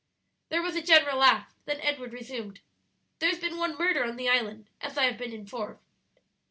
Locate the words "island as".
4.29-4.97